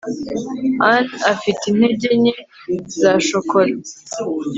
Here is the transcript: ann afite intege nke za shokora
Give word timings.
ann 0.91 1.05
afite 1.33 1.61
intege 1.71 2.07
nke 2.19 2.33
za 2.99 3.11
shokora 3.27 3.73